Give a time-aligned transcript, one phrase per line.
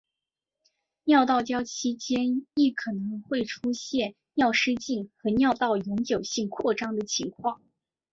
[1.03, 7.61] 尿道交期间亦可能出现尿失禁和尿道永久性扩张的情况。